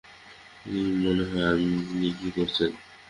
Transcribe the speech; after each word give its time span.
কি 0.61 0.71
মনেহয় 1.01 1.45
আপনি 1.51 2.07
কি 2.19 2.27
করছেন? 2.35 2.71